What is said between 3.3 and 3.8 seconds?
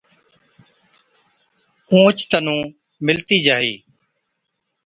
جاهِي۔